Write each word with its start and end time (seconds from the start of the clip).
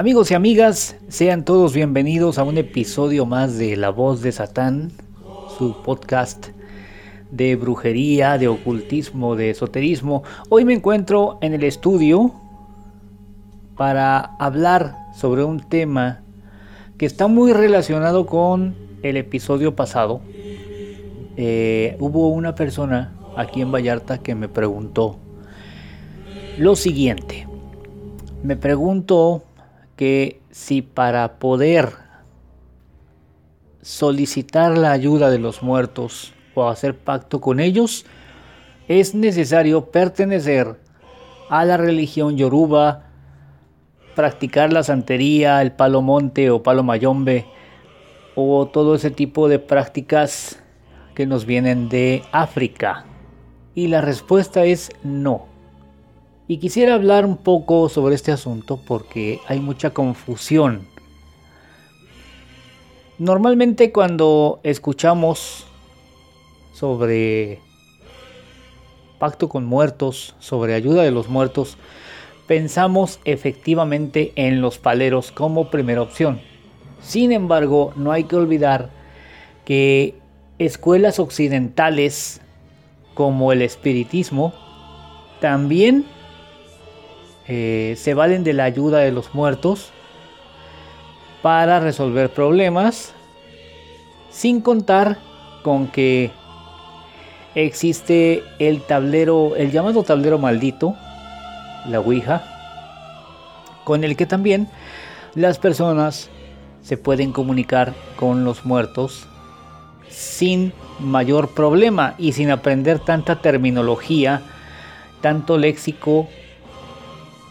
Amigos 0.00 0.30
y 0.30 0.34
amigas, 0.34 0.96
sean 1.08 1.44
todos 1.44 1.74
bienvenidos 1.74 2.38
a 2.38 2.44
un 2.44 2.56
episodio 2.56 3.26
más 3.26 3.58
de 3.58 3.76
La 3.76 3.90
Voz 3.90 4.22
de 4.22 4.32
Satán, 4.32 4.92
su 5.58 5.82
podcast 5.82 6.46
de 7.30 7.54
brujería, 7.54 8.38
de 8.38 8.48
ocultismo, 8.48 9.36
de 9.36 9.50
esoterismo. 9.50 10.22
Hoy 10.48 10.64
me 10.64 10.72
encuentro 10.72 11.36
en 11.42 11.52
el 11.52 11.64
estudio 11.64 12.32
para 13.76 14.20
hablar 14.38 14.96
sobre 15.14 15.44
un 15.44 15.60
tema 15.60 16.22
que 16.96 17.04
está 17.04 17.26
muy 17.26 17.52
relacionado 17.52 18.24
con 18.24 18.74
el 19.02 19.18
episodio 19.18 19.76
pasado. 19.76 20.22
Eh, 21.36 21.98
hubo 22.00 22.28
una 22.28 22.54
persona 22.54 23.12
aquí 23.36 23.60
en 23.60 23.70
Vallarta 23.70 24.16
que 24.16 24.34
me 24.34 24.48
preguntó 24.48 25.18
lo 26.56 26.74
siguiente. 26.74 27.46
Me 28.42 28.56
preguntó 28.56 29.42
que 30.00 30.40
si 30.50 30.80
para 30.80 31.38
poder 31.38 31.90
solicitar 33.82 34.78
la 34.78 34.92
ayuda 34.92 35.28
de 35.28 35.38
los 35.38 35.62
muertos 35.62 36.32
o 36.54 36.70
hacer 36.70 36.96
pacto 36.96 37.42
con 37.42 37.60
ellos, 37.60 38.06
es 38.88 39.14
necesario 39.14 39.90
pertenecer 39.90 40.80
a 41.50 41.66
la 41.66 41.76
religión 41.76 42.38
yoruba, 42.38 43.10
practicar 44.14 44.72
la 44.72 44.84
santería, 44.84 45.60
el 45.60 45.72
palo 45.72 46.00
monte 46.00 46.50
o 46.50 46.62
palo 46.62 46.82
mayombe, 46.82 47.44
o 48.34 48.68
todo 48.68 48.94
ese 48.94 49.10
tipo 49.10 49.50
de 49.50 49.58
prácticas 49.58 50.62
que 51.14 51.26
nos 51.26 51.44
vienen 51.44 51.90
de 51.90 52.22
África. 52.32 53.04
Y 53.74 53.88
la 53.88 54.00
respuesta 54.00 54.64
es 54.64 54.92
no. 55.02 55.49
Y 56.50 56.58
quisiera 56.58 56.94
hablar 56.94 57.26
un 57.26 57.36
poco 57.36 57.88
sobre 57.88 58.16
este 58.16 58.32
asunto 58.32 58.80
porque 58.84 59.38
hay 59.46 59.60
mucha 59.60 59.90
confusión. 59.90 60.84
Normalmente 63.18 63.92
cuando 63.92 64.58
escuchamos 64.64 65.64
sobre 66.72 67.60
pacto 69.20 69.48
con 69.48 69.64
muertos, 69.64 70.34
sobre 70.40 70.74
ayuda 70.74 71.04
de 71.04 71.12
los 71.12 71.28
muertos, 71.28 71.76
pensamos 72.48 73.20
efectivamente 73.24 74.32
en 74.34 74.60
los 74.60 74.78
paleros 74.78 75.30
como 75.30 75.70
primera 75.70 76.02
opción. 76.02 76.40
Sin 77.00 77.30
embargo, 77.30 77.92
no 77.94 78.10
hay 78.10 78.24
que 78.24 78.34
olvidar 78.34 78.90
que 79.64 80.18
escuelas 80.58 81.20
occidentales 81.20 82.40
como 83.14 83.52
el 83.52 83.62
espiritismo 83.62 84.52
también 85.40 86.06
eh, 87.52 87.96
se 87.96 88.14
valen 88.14 88.44
de 88.44 88.52
la 88.52 88.62
ayuda 88.62 88.98
de 88.98 89.10
los 89.10 89.34
muertos 89.34 89.90
para 91.42 91.80
resolver 91.80 92.30
problemas, 92.32 93.12
sin 94.30 94.60
contar 94.60 95.18
con 95.64 95.88
que 95.88 96.30
existe 97.56 98.44
el 98.60 98.82
tablero, 98.82 99.56
el 99.56 99.72
llamado 99.72 100.04
tablero 100.04 100.38
maldito, 100.38 100.94
la 101.88 101.98
Ouija, 101.98 102.44
con 103.82 104.04
el 104.04 104.14
que 104.14 104.26
también 104.26 104.68
las 105.34 105.58
personas 105.58 106.30
se 106.82 106.98
pueden 106.98 107.32
comunicar 107.32 107.94
con 108.14 108.44
los 108.44 108.64
muertos 108.64 109.26
sin 110.08 110.72
mayor 111.00 111.48
problema 111.48 112.14
y 112.16 112.30
sin 112.30 112.52
aprender 112.52 113.00
tanta 113.00 113.42
terminología, 113.42 114.40
tanto 115.20 115.58
léxico 115.58 116.28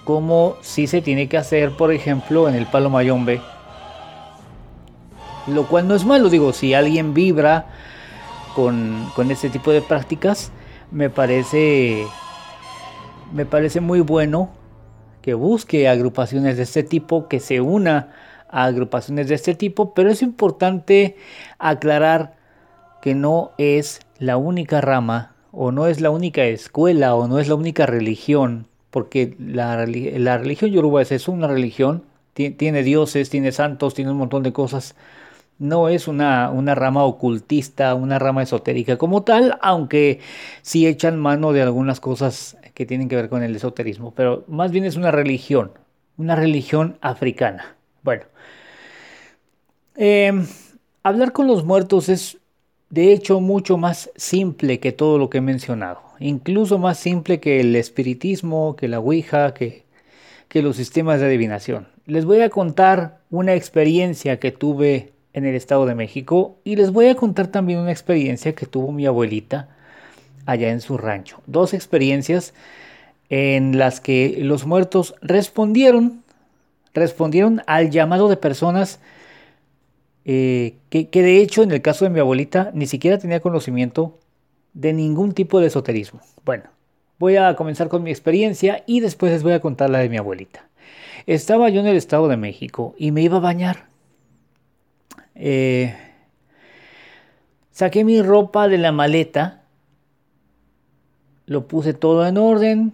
como 0.09 0.55
si 0.61 0.87
se 0.87 1.03
tiene 1.03 1.29
que 1.29 1.37
hacer, 1.37 1.77
por 1.77 1.93
ejemplo, 1.93 2.49
en 2.49 2.55
el 2.55 2.65
palo 2.65 2.89
mayombe. 2.89 3.43
Lo 5.45 5.67
cual 5.67 5.87
no 5.87 5.93
es 5.93 6.03
malo, 6.03 6.31
digo, 6.31 6.51
si 6.51 6.73
alguien 6.73 7.13
vibra 7.13 7.67
con, 8.55 9.11
con 9.15 9.29
este 9.29 9.51
tipo 9.51 9.71
de 9.71 9.83
prácticas, 9.83 10.51
me 10.89 11.11
parece, 11.11 12.07
me 13.31 13.45
parece 13.45 13.81
muy 13.81 13.99
bueno 13.99 14.49
que 15.21 15.35
busque 15.35 15.87
agrupaciones 15.87 16.57
de 16.57 16.63
este 16.63 16.81
tipo, 16.81 17.27
que 17.27 17.39
se 17.39 17.61
una 17.61 18.11
a 18.49 18.63
agrupaciones 18.63 19.27
de 19.27 19.35
este 19.35 19.53
tipo, 19.53 19.93
pero 19.93 20.09
es 20.09 20.23
importante 20.23 21.17
aclarar 21.59 22.33
que 23.03 23.13
no 23.13 23.51
es 23.59 23.99
la 24.17 24.37
única 24.37 24.81
rama 24.81 25.35
o 25.51 25.71
no 25.71 25.85
es 25.85 26.01
la 26.01 26.09
única 26.09 26.45
escuela 26.45 27.13
o 27.13 27.27
no 27.27 27.37
es 27.37 27.47
la 27.47 27.53
única 27.53 27.85
religión 27.85 28.65
porque 28.91 29.35
la, 29.39 29.75
religión 29.85 30.71
yoruba 30.71 31.01
es 31.01 31.27
una 31.27 31.47
religión, 31.47 32.03
tiene 32.33 32.83
dioses, 32.83 33.29
tiene 33.29 33.51
santos, 33.51 33.93
tiene 33.93 34.11
un 34.11 34.17
montón 34.17 34.43
de 34.43 34.53
cosas. 34.53 34.95
No 35.57 35.89
es 35.89 36.07
una, 36.07 36.49
una 36.51 36.73
rama 36.73 37.03
ocultista, 37.03 37.93
una 37.95 38.17
rama 38.17 38.43
esotérica 38.43 38.97
como 38.97 39.23
tal, 39.23 39.57
aunque 39.61 40.21
sí 40.61 40.87
echan 40.87 41.19
mano 41.19 41.51
de 41.51 41.61
algunas 41.61 41.99
cosas 41.99 42.57
que 42.73 42.85
tienen 42.85 43.09
que 43.09 43.17
ver 43.17 43.27
con 43.27 43.43
el 43.43 43.55
esoterismo, 43.55 44.13
pero 44.15 44.45
más 44.47 44.71
bien 44.71 44.85
es 44.85 44.95
una 44.95 45.11
religión, 45.11 45.71
una 46.17 46.35
religión 46.37 46.97
africana. 47.01 47.75
Bueno, 48.03 48.23
em, 49.97 50.47
hablar 51.03 51.33
con 51.33 51.47
los 51.47 51.65
muertos 51.65 52.07
es 52.07 52.37
de 52.89 53.13
hecho 53.13 53.39
mucho 53.39 53.77
más 53.77 54.09
simple 54.15 54.79
que 54.79 54.91
todo 54.91 55.17
lo 55.17 55.29
que 55.29 55.39
he 55.39 55.41
mencionado 55.41 56.09
incluso 56.19 56.77
más 56.77 56.99
simple 56.99 57.39
que 57.39 57.59
el 57.61 57.75
espiritismo, 57.75 58.75
que 58.75 58.87
la 58.87 58.99
Ouija, 58.99 59.53
que, 59.53 59.83
que 60.47 60.61
los 60.61 60.75
sistemas 60.75 61.19
de 61.19 61.27
adivinación. 61.27 61.87
Les 62.05 62.25
voy 62.25 62.41
a 62.41 62.49
contar 62.49 63.19
una 63.29 63.55
experiencia 63.55 64.39
que 64.39 64.51
tuve 64.51 65.13
en 65.33 65.45
el 65.45 65.55
Estado 65.55 65.85
de 65.85 65.95
México 65.95 66.57
y 66.63 66.75
les 66.75 66.91
voy 66.91 67.07
a 67.07 67.15
contar 67.15 67.47
también 67.47 67.79
una 67.79 67.91
experiencia 67.91 68.53
que 68.53 68.65
tuvo 68.65 68.91
mi 68.91 69.05
abuelita 69.05 69.69
allá 70.45 70.69
en 70.69 70.81
su 70.81 70.97
rancho. 70.97 71.41
Dos 71.45 71.73
experiencias 71.73 72.53
en 73.29 73.77
las 73.77 74.01
que 74.01 74.39
los 74.41 74.65
muertos 74.65 75.13
respondieron, 75.21 76.23
respondieron 76.93 77.61
al 77.67 77.91
llamado 77.91 78.27
de 78.27 78.37
personas 78.37 78.99
eh, 80.25 80.75
que, 80.89 81.07
de 81.11 81.41
hecho 81.41 81.63
en 81.63 81.71
el 81.71 81.81
caso 81.81 82.05
de 82.05 82.11
mi 82.11 82.19
abuelita 82.19 82.71
ni 82.73 82.87
siquiera 82.87 83.17
tenía 83.17 83.39
conocimiento 83.39 84.17
de 84.73 84.93
ningún 84.93 85.33
tipo 85.33 85.59
de 85.59 85.67
esoterismo. 85.67 86.21
Bueno, 86.45 86.65
voy 87.17 87.37
a 87.37 87.55
comenzar 87.55 87.87
con 87.89 88.03
mi 88.03 88.11
experiencia 88.11 88.83
y 88.85 88.99
después 88.99 89.31
les 89.31 89.43
voy 89.43 89.53
a 89.53 89.61
contar 89.61 89.89
la 89.89 89.99
de 89.99 90.09
mi 90.09 90.17
abuelita. 90.17 90.67
Estaba 91.25 91.69
yo 91.69 91.79
en 91.81 91.87
el 91.87 91.95
Estado 91.95 92.27
de 92.27 92.37
México 92.37 92.95
y 92.97 93.11
me 93.11 93.21
iba 93.21 93.37
a 93.37 93.41
bañar. 93.41 93.87
Eh, 95.35 95.95
saqué 97.71 98.03
mi 98.03 98.21
ropa 98.21 98.67
de 98.67 98.77
la 98.77 98.91
maleta, 98.91 99.63
lo 101.45 101.67
puse 101.67 101.93
todo 101.93 102.27
en 102.27 102.37
orden. 102.37 102.93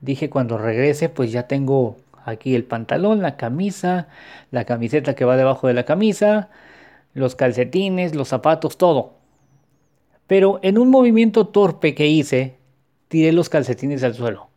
Dije 0.00 0.28
cuando 0.30 0.58
regrese 0.58 1.08
pues 1.08 1.32
ya 1.32 1.48
tengo 1.48 1.96
aquí 2.26 2.54
el 2.54 2.64
pantalón, 2.64 3.22
la 3.22 3.36
camisa, 3.36 4.08
la 4.50 4.64
camiseta 4.64 5.14
que 5.14 5.24
va 5.24 5.36
debajo 5.36 5.68
de 5.68 5.74
la 5.74 5.84
camisa, 5.84 6.50
los 7.14 7.36
calcetines, 7.36 8.14
los 8.14 8.28
zapatos, 8.28 8.76
todo. 8.76 9.14
Pero 10.26 10.58
en 10.62 10.76
un 10.76 10.90
movimiento 10.90 11.46
torpe 11.46 11.94
que 11.94 12.08
hice, 12.08 12.58
tiré 13.08 13.32
los 13.32 13.48
calcetines 13.48 14.02
al 14.02 14.14
suelo. 14.14 14.48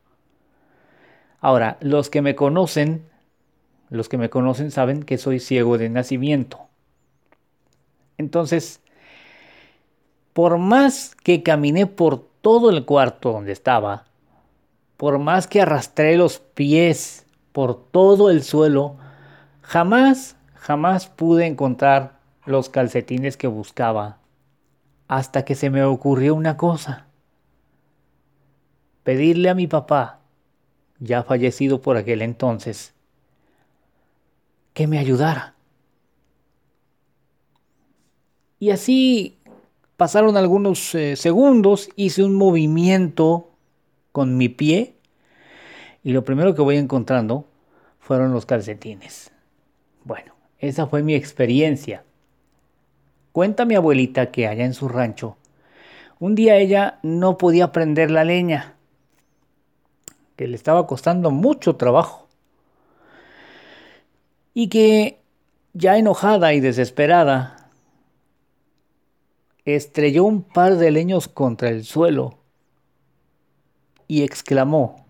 Ahora, 1.40 1.78
los 1.80 2.10
que 2.10 2.22
me 2.22 2.36
conocen, 2.36 3.06
los 3.90 4.10
que 4.10 4.18
me 4.18 4.30
conocen 4.30 4.72
saben 4.72 5.04
que 5.04 5.18
soy 5.18 5.40
ciego 5.40 5.78
de 5.78 5.90
nacimiento. 5.90 6.68
Entonces, 8.18 8.82
por 10.34 10.58
más 10.58 11.16
que 11.16 11.44
caminé 11.44 11.86
por 11.86 12.28
todo 12.42 12.72
el 12.72 12.84
cuarto 12.86 13.32
donde 13.32 13.52
estaba, 13.52 14.06
por 14.98 15.20
más 15.20 15.48
que 15.48 15.62
arrastré 15.62 16.18
los 16.18 16.40
pies 16.40 17.26
por 17.52 17.84
todo 17.92 18.30
el 18.30 18.44
suelo, 18.44 18.98
jamás, 19.62 20.36
jamás 20.56 21.08
pude 21.08 21.46
encontrar 21.46 22.20
los 22.46 22.70
calcetines 22.70 23.38
que 23.38 23.48
buscaba 23.48 24.20
hasta 25.08 25.44
que 25.44 25.56
se 25.56 25.70
me 25.70 25.84
ocurrió 25.84 26.36
una 26.36 26.56
cosa. 26.56 27.08
Pedirle 29.04 29.50
a 29.50 29.56
mi 29.56 29.68
papá, 29.68 30.20
ya 31.00 31.24
fallecido 31.24 31.82
por 31.82 31.98
aquel 31.98 32.22
entonces, 32.22 32.94
que 34.74 34.86
me 34.86 35.00
ayudara. 35.00 35.56
Y 38.60 38.70
así 38.70 39.38
pasaron 39.98 40.38
algunos 40.38 40.94
eh, 40.94 41.16
segundos, 41.16 41.90
hice 41.96 42.24
un 42.24 42.36
movimiento 42.36 43.50
con 44.12 44.38
mi 44.38 44.50
pie 44.50 44.99
y 46.10 46.12
lo 46.12 46.24
primero 46.24 46.56
que 46.56 46.64
voy 46.64 46.78
encontrando 46.78 47.46
fueron 48.00 48.34
los 48.34 48.48
calcetines. 48.48 49.32
Bueno, 50.04 50.34
esa 50.58 50.88
fue 50.88 51.04
mi 51.04 51.14
experiencia. 51.14 52.04
Cuenta 53.32 53.64
mi 53.64 53.76
abuelita 53.76 54.32
que 54.32 54.48
allá 54.48 54.66
en 54.66 54.74
su 54.74 54.88
rancho, 54.90 55.38
un 56.18 56.34
día 56.34 56.56
ella 56.56 56.98
no 57.04 57.38
podía 57.38 57.72
prender 57.72 58.10
la 58.10 58.24
leña, 58.24 58.74
que 60.36 60.48
le 60.48 60.56
estaba 60.56 60.88
costando 60.88 61.30
mucho 61.30 61.76
trabajo. 61.76 62.28
y 64.56 64.70
que, 64.70 65.22
ya 65.74 66.00
enojada 66.00 66.56
y 66.56 66.60
desesperada, 66.60 67.70
estrelló 69.64 70.24
un 70.24 70.42
par 70.42 70.78
de 70.78 70.90
leños 70.90 71.28
contra 71.28 71.70
el 71.70 71.86
suelo 71.86 72.40
y 74.08 74.24
exclamó, 74.24 75.06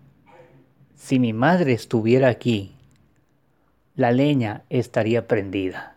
si 1.00 1.18
mi 1.18 1.32
madre 1.32 1.72
estuviera 1.72 2.28
aquí, 2.28 2.72
la 3.96 4.12
leña 4.12 4.64
estaría 4.68 5.26
prendida. 5.26 5.96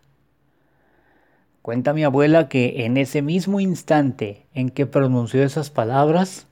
Cuenta 1.61 1.94
mi 1.94 2.05
abuela 2.05 2.47
que 2.47 2.85
en 2.85 2.95
ese 2.95 3.21
mismo 3.21 3.59
instante 3.59 4.45
en 4.53 4.69
que 4.69 4.85
pronunció 4.85 5.44
esas 5.44 5.69
palabras, 5.69 6.47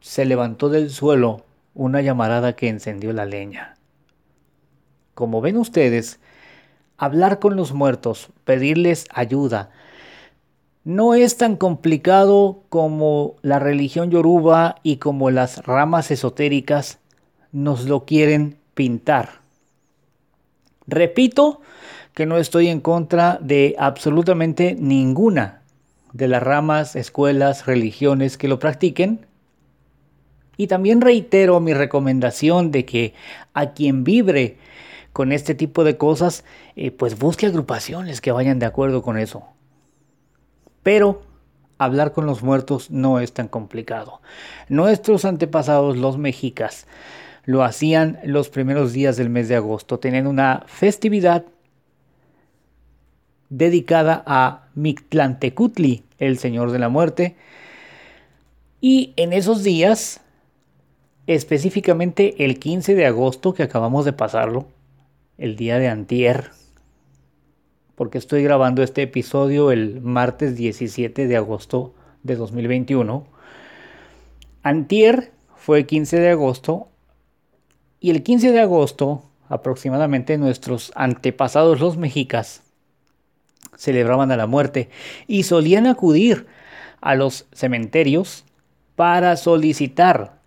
se 0.00 0.24
levantó 0.24 0.70
del 0.70 0.88
suelo 0.88 1.44
una 1.74 2.00
llamarada 2.00 2.56
que 2.56 2.68
encendió 2.68 3.12
la 3.12 3.26
leña. 3.26 3.76
Como 5.14 5.42
ven 5.42 5.58
ustedes, 5.58 6.18
hablar 6.96 7.40
con 7.40 7.56
los 7.56 7.74
muertos, 7.74 8.30
pedirles 8.44 9.06
ayuda, 9.12 9.70
no 10.82 11.12
es 11.12 11.36
tan 11.36 11.56
complicado 11.56 12.62
como 12.70 13.36
la 13.42 13.58
religión 13.58 14.10
yoruba 14.10 14.76
y 14.82 14.96
como 14.96 15.30
las 15.30 15.62
ramas 15.66 16.10
esotéricas 16.10 17.00
nos 17.52 17.84
lo 17.84 18.04
quieren 18.04 18.56
pintar. 18.74 19.40
Repito 20.86 21.60
que 22.14 22.26
no 22.26 22.38
estoy 22.38 22.68
en 22.68 22.80
contra 22.80 23.38
de 23.40 23.76
absolutamente 23.78 24.76
ninguna 24.78 25.62
de 26.12 26.28
las 26.28 26.42
ramas, 26.42 26.96
escuelas, 26.96 27.66
religiones 27.66 28.36
que 28.36 28.48
lo 28.48 28.58
practiquen. 28.58 29.26
Y 30.56 30.66
también 30.66 31.00
reitero 31.00 31.60
mi 31.60 31.72
recomendación 31.72 32.70
de 32.70 32.84
que 32.84 33.14
a 33.54 33.72
quien 33.72 34.04
vibre 34.04 34.58
con 35.12 35.32
este 35.32 35.54
tipo 35.54 35.84
de 35.84 35.96
cosas, 35.96 36.44
eh, 36.76 36.90
pues 36.90 37.18
busque 37.18 37.46
agrupaciones 37.46 38.20
que 38.20 38.32
vayan 38.32 38.58
de 38.58 38.66
acuerdo 38.66 39.02
con 39.02 39.18
eso. 39.18 39.44
Pero 40.82 41.22
hablar 41.78 42.12
con 42.12 42.26
los 42.26 42.42
muertos 42.42 42.90
no 42.90 43.20
es 43.20 43.32
tan 43.32 43.48
complicado. 43.48 44.20
Nuestros 44.68 45.24
antepasados, 45.24 45.96
los 45.96 46.18
mexicas, 46.18 46.86
lo 47.44 47.62
hacían 47.62 48.18
los 48.24 48.48
primeros 48.48 48.92
días 48.92 49.16
del 49.16 49.30
mes 49.30 49.48
de 49.48 49.56
agosto. 49.56 49.98
Tenían 49.98 50.26
una 50.26 50.64
festividad 50.66 51.44
dedicada 53.48 54.22
a 54.26 54.68
Mictlantecutli, 54.74 56.04
el 56.18 56.38
Señor 56.38 56.70
de 56.70 56.78
la 56.78 56.88
Muerte. 56.88 57.36
Y 58.80 59.12
en 59.16 59.32
esos 59.32 59.62
días, 59.62 60.20
específicamente 61.26 62.44
el 62.44 62.58
15 62.58 62.94
de 62.94 63.06
agosto 63.06 63.52
que 63.52 63.62
acabamos 63.62 64.04
de 64.04 64.12
pasarlo, 64.12 64.66
el 65.36 65.56
día 65.56 65.78
de 65.78 65.88
antier, 65.88 66.50
porque 67.94 68.18
estoy 68.18 68.42
grabando 68.42 68.82
este 68.82 69.02
episodio 69.02 69.72
el 69.72 70.00
martes 70.00 70.56
17 70.56 71.26
de 71.26 71.36
agosto 71.36 71.94
de 72.22 72.36
2021. 72.36 73.26
Antier 74.62 75.32
fue 75.56 75.86
15 75.86 76.20
de 76.20 76.30
agosto 76.30 76.89
y 78.00 78.10
el 78.10 78.22
15 78.22 78.52
de 78.52 78.60
agosto 78.60 79.24
aproximadamente 79.48 80.38
nuestros 80.38 80.92
antepasados 80.94 81.80
los 81.80 81.96
mexicas 81.96 82.62
celebraban 83.76 84.32
a 84.32 84.36
la 84.36 84.46
muerte 84.46 84.88
y 85.26 85.42
solían 85.42 85.86
acudir 85.86 86.46
a 87.00 87.14
los 87.14 87.46
cementerios 87.52 88.44
para 88.96 89.36
solicitar 89.36 90.40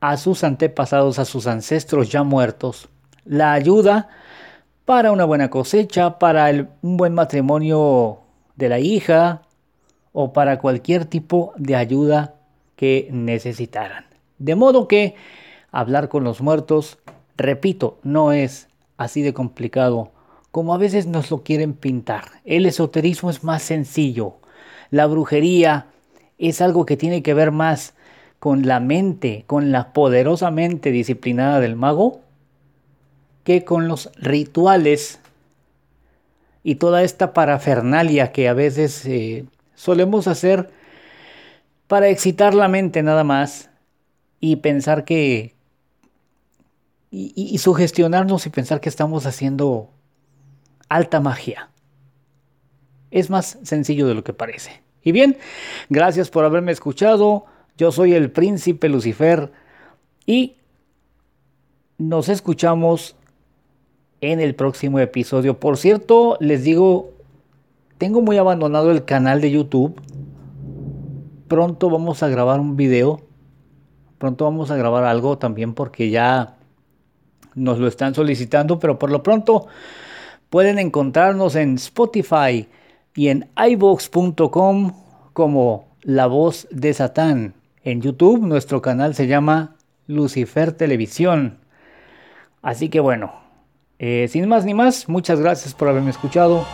a 0.00 0.16
sus 0.16 0.44
antepasados, 0.44 1.18
a 1.18 1.24
sus 1.24 1.46
ancestros 1.46 2.10
ya 2.10 2.22
muertos, 2.22 2.88
la 3.24 3.52
ayuda 3.52 4.08
para 4.84 5.12
una 5.12 5.24
buena 5.24 5.50
cosecha, 5.50 6.18
para 6.18 6.68
un 6.82 6.96
buen 6.96 7.14
matrimonio 7.14 8.20
de 8.56 8.68
la 8.68 8.78
hija 8.78 9.42
o 10.12 10.32
para 10.32 10.58
cualquier 10.58 11.04
tipo 11.04 11.52
de 11.56 11.76
ayuda 11.76 12.34
que 12.76 13.08
necesitaran. 13.12 14.06
De 14.38 14.54
modo 14.54 14.88
que 14.88 15.16
hablar 15.70 16.08
con 16.08 16.24
los 16.24 16.40
muertos, 16.40 16.98
repito, 17.36 17.98
no 18.02 18.32
es 18.32 18.68
así 18.96 19.22
de 19.22 19.32
complicado 19.32 20.12
como 20.50 20.74
a 20.74 20.78
veces 20.78 21.06
nos 21.06 21.30
lo 21.30 21.42
quieren 21.42 21.74
pintar. 21.74 22.24
El 22.44 22.66
esoterismo 22.66 23.30
es 23.30 23.44
más 23.44 23.62
sencillo. 23.62 24.36
La 24.90 25.06
brujería 25.06 25.86
es 26.38 26.60
algo 26.60 26.86
que 26.86 26.96
tiene 26.96 27.22
que 27.22 27.34
ver 27.34 27.52
más 27.52 27.94
con 28.38 28.66
la 28.66 28.80
mente, 28.80 29.44
con 29.46 29.72
la 29.72 29.92
poderosa 29.92 30.50
mente 30.50 30.90
disciplinada 30.90 31.60
del 31.60 31.76
mago, 31.76 32.20
que 33.44 33.64
con 33.64 33.88
los 33.88 34.10
rituales 34.16 35.20
y 36.62 36.76
toda 36.76 37.02
esta 37.02 37.32
parafernalia 37.34 38.32
que 38.32 38.48
a 38.48 38.52
veces 38.54 39.04
eh, 39.06 39.44
solemos 39.74 40.28
hacer 40.28 40.70
para 41.86 42.08
excitar 42.08 42.54
la 42.54 42.68
mente 42.68 43.02
nada 43.02 43.24
más 43.24 43.70
y 44.40 44.56
pensar 44.56 45.04
que 45.04 45.54
y, 47.10 47.56
sugestionarnos 47.58 48.46
y 48.46 48.50
pensar 48.50 48.80
que 48.80 48.88
estamos 48.88 49.26
haciendo 49.26 49.90
alta 50.88 51.20
magia. 51.20 51.70
Es 53.10 53.30
más 53.30 53.58
sencillo 53.62 54.06
de 54.06 54.14
lo 54.14 54.24
que 54.24 54.34
parece. 54.34 54.82
Y 55.02 55.12
bien, 55.12 55.38
gracias 55.88 56.28
por 56.30 56.44
haberme 56.44 56.72
escuchado. 56.72 57.46
Yo 57.76 57.92
soy 57.92 58.12
el 58.12 58.30
príncipe 58.30 58.88
Lucifer 58.88 59.50
y 60.26 60.56
nos 61.96 62.28
escuchamos 62.28 63.16
en 64.20 64.40
el 64.40 64.54
próximo 64.54 64.98
episodio. 64.98 65.58
Por 65.58 65.78
cierto, 65.78 66.36
les 66.40 66.64
digo, 66.64 67.12
tengo 67.96 68.20
muy 68.20 68.36
abandonado 68.36 68.90
el 68.90 69.04
canal 69.04 69.40
de 69.40 69.50
YouTube. 69.50 69.98
Pronto 71.46 71.88
vamos 71.88 72.22
a 72.22 72.28
grabar 72.28 72.60
un 72.60 72.76
video. 72.76 73.22
Pronto 74.18 74.44
vamos 74.44 74.70
a 74.70 74.76
grabar 74.76 75.04
algo 75.04 75.38
también 75.38 75.72
porque 75.72 76.10
ya 76.10 76.57
nos 77.58 77.78
lo 77.78 77.86
están 77.88 78.14
solicitando, 78.14 78.78
pero 78.78 78.98
por 78.98 79.10
lo 79.10 79.22
pronto 79.22 79.66
pueden 80.50 80.78
encontrarnos 80.78 81.56
en 81.56 81.74
Spotify 81.74 82.68
y 83.14 83.28
en 83.28 83.48
iVox.com 83.56 84.92
como 85.32 85.88
La 86.02 86.26
Voz 86.26 86.68
de 86.70 86.94
Satán. 86.94 87.54
En 87.84 88.00
YouTube 88.00 88.40
nuestro 88.46 88.82
canal 88.82 89.14
se 89.14 89.26
llama 89.26 89.76
Lucifer 90.06 90.72
Televisión. 90.72 91.58
Así 92.62 92.88
que 92.88 93.00
bueno, 93.00 93.32
eh, 93.98 94.26
sin 94.28 94.48
más 94.48 94.64
ni 94.64 94.74
más, 94.74 95.08
muchas 95.08 95.40
gracias 95.40 95.74
por 95.74 95.88
haberme 95.88 96.10
escuchado. 96.10 96.66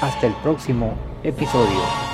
Hasta 0.00 0.26
el 0.26 0.34
próximo 0.42 0.94
episodio. 1.22 2.09